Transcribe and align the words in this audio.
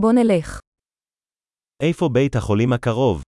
בוא 0.00 0.12
נלך. 0.12 0.60
איפה 1.82 2.08
בית 2.12 2.36
החולים 2.36 2.72
הקרוב? 2.72 3.22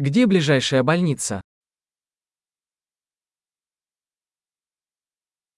Где 0.00 0.26
ближайшая 0.26 0.82
больница? 0.82 1.40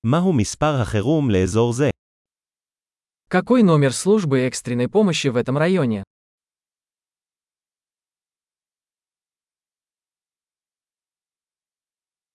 מהו 0.05 0.33
מספר 0.33 0.81
החירום 0.83 1.31
לאזור 1.31 1.73
זה? 1.73 1.91
Какой 3.29 3.63
номер 3.63 3.93
службы 3.93 4.41
экстренной 4.49 4.89
помощи 4.89 5.29
в 5.29 5.37
этом 5.37 5.59
районе? 5.59 6.03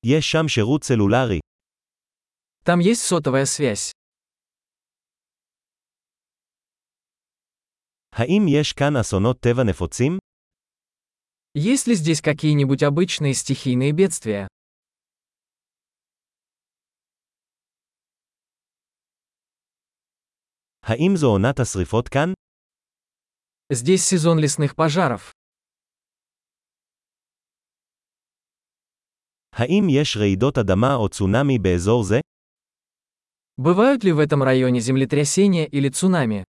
יש 0.06 0.32
שם 0.32 0.48
שירות 0.48 0.84
סלולרי. 0.84 1.40
Там 2.64 2.80
есть 2.80 3.02
сотовая 3.02 3.46
связь. 3.46 3.92
האם 8.17 8.43
יש 8.49 8.73
כאן 8.73 8.97
אסונות 8.97 9.41
טבע 9.41 9.63
נפוצים? 9.65 10.19
Есть 11.55 11.87
ли 11.87 11.95
здесь 11.95 12.21
какие-нибудь 12.21 12.83
обычные 12.83 13.35
стихийные 13.35 13.93
бедствия? 13.93 14.47
האם 20.83 21.17
זו 21.17 21.27
עונת 21.27 21.61
השרפות 21.61 22.09
כאן? 22.09 22.33
Здесь 23.73 24.05
сезон 24.05 24.39
лесных 24.39 24.75
пожаров. 24.77 25.33
האם 29.53 29.85
יש 29.91 30.17
רעידות 30.17 30.59
אדמה 30.59 30.95
או 30.95 31.09
צונאמי 31.09 31.59
באזור 31.59 32.05
זה? 32.05 32.21
Бывают 33.61 34.03
ли 34.03 34.13
в 34.13 34.19
этом 34.19 34.43
районе 34.43 34.81
землетрясения 34.81 35.67
или 35.67 35.89
цунами? 35.89 36.45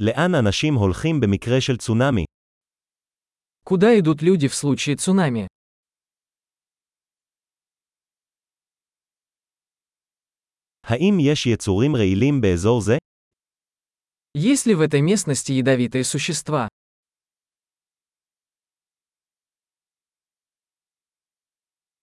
לאן 0.00 0.34
אנשים 0.34 0.74
הולכים 0.74 1.20
במקרה 1.20 1.60
של 1.60 1.76
צונאמי? 1.76 2.24
Куда 3.64 3.98
идут 3.98 4.22
люди 4.22 4.48
в 4.48 4.54
случае 4.54 4.96
цунами? 4.96 5.46
האם 10.84 11.18
יש 11.20 11.46
יצורים 11.46 11.96
רעילים 11.96 12.40
באזור 12.40 12.80
זה? 12.80 12.98
Есть 14.34 14.66
ли 14.66 14.74
в 14.74 14.80
этой 14.80 15.00
местности 15.00 15.52
ядовитые 15.52 16.04
существа? 16.04 16.68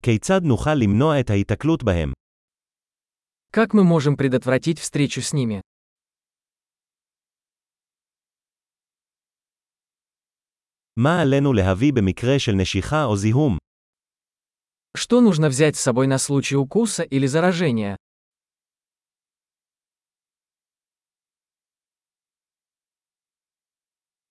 כיצד 0.03 0.41
נוכל 0.43 0.75
למנוע 0.75 1.19
את 1.19 1.29
ההיתקלות 1.29 1.83
בהם? 1.83 2.13
Как 3.51 3.73
мы 3.73 3.83
можем 3.83 4.15
предотвратить 4.15 4.79
встречу 4.79 5.21
с 5.21 5.33
ними? 5.33 5.61
מה 10.97 11.21
עלינו 11.21 11.53
להביא 11.53 11.93
במקרה 11.93 12.39
של 12.39 12.51
נשיכה 12.51 13.05
או 13.05 13.17
זיהום? 13.17 13.57
Что 14.97 15.21
нужно 15.21 15.49
взять 15.49 15.75
с 15.75 15.81
собой 15.81 16.07
на 16.07 16.17
случай 16.17 16.55
укуса 16.55 17.03
или 17.03 17.27
заражения? 17.27 17.95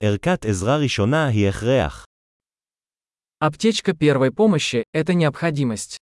ערכת 0.02 0.44
עזרה 0.44 0.76
ראשונה 0.82 1.26
היא 1.28 1.48
הכרח. 1.48 2.04
Аптечка 3.40 3.92
первой 3.94 4.32
помощи – 4.32 4.92
это 4.92 5.14
необходимость. 5.14 5.96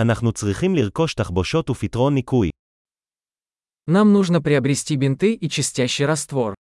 אנחנו 0.00 0.32
צריכים 0.32 0.74
לרכוש 0.74 1.14
תחבושות 1.14 1.70
ופתרון 1.70 2.14
ניקוי. 2.14 2.50
Нам 3.88 4.12
нужно 4.12 4.40
приобрести 4.40 4.96
бинты 4.96 5.34
и 5.34 5.48
чистящий 5.48 6.06
раствор. 6.06 6.54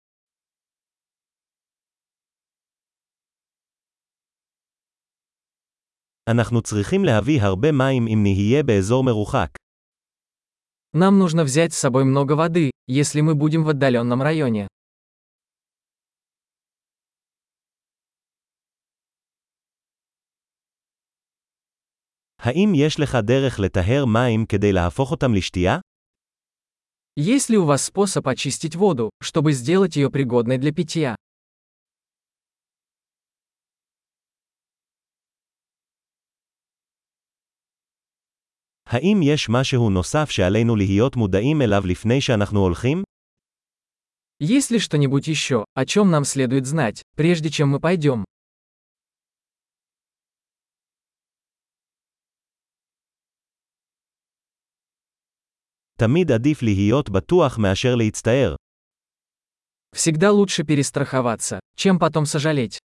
אנחנו 6.30 6.62
צריכים 6.62 7.06
להביא 7.06 7.42
הרבה 7.42 7.72
מים 7.72 8.08
אם 8.08 8.20
נהיה 8.24 8.64
באזור 8.64 9.04
מרוחק. 9.04 9.50
Нам 10.94 11.18
нужно 11.20 11.44
взять 11.44 11.74
с 11.74 11.78
собой 11.78 12.04
много 12.04 12.34
воды, 12.36 12.72
если 12.88 13.22
мы 13.22 13.36
будем 13.36 13.64
в 13.64 13.70
отдаленном 13.70 14.22
районе. 14.22 14.68
האם 22.40 22.74
יש 22.76 23.00
לך 23.00 23.16
דרך 23.16 23.60
לטהר 23.60 24.06
מים 24.06 24.46
כדי 24.46 24.72
להפוך 24.72 25.12
אותם 25.12 25.34
לשתייה? 25.34 25.80
Есть 27.16 27.50
ли 27.50 27.58
у 27.58 27.66
вас 27.66 27.84
способ 27.84 28.28
очистить 28.28 28.76
воду, 28.76 29.10
чтобы 29.22 29.52
сделать 29.52 29.96
ее 29.98 30.10
пригодной 30.10 30.58
для 30.58 30.72
питья? 30.72 31.16
האם 38.86 39.20
יש 39.24 39.50
משהו 39.50 39.90
נוסף 39.90 40.30
שעלינו 40.30 40.76
להיות 40.76 41.16
מודעים 41.16 41.62
אליו 41.62 41.84
לפני 41.86 42.22
שאנחנו 42.22 42.60
הולכים? 42.60 43.04
Есть 44.40 44.72
ли 44.72 44.80
что-нибудь 44.80 45.28
еще, 45.28 45.66
о 45.76 45.86
чем 45.86 46.10
нам 46.10 46.24
следует 46.26 46.66
знать, 46.66 47.04
прежде 47.16 47.50
чем 47.50 47.70
мы 47.70 47.80
пойдем? 47.80 48.26
תמיד 56.00 56.32
עדיף 56.32 56.64
להיות 56.64 57.10
בטוח 57.10 57.58
מאשר 57.58 57.96
להצטער. 57.96 58.56
Всегда 59.94 60.32
лучше 60.32 60.64
перестраховаться, 60.64 61.60
чем 61.76 62.00
потом 62.00 62.26
сожалеть. 62.26 62.80